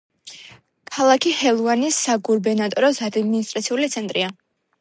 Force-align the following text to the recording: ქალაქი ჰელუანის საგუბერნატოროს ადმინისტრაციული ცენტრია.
ქალაქი 0.95 1.33
ჰელუანის 1.41 2.01
საგუბერნატოროს 2.07 3.03
ადმინისტრაციული 3.09 3.93
ცენტრია. 3.97 4.37